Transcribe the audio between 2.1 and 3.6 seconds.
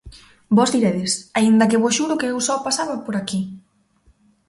que eu só pasaba por aquí.